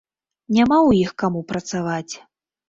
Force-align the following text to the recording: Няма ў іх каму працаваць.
Няма 0.55 0.75
ў 0.87 1.03
іх 1.03 1.11
каму 1.25 1.43
працаваць. 1.53 2.13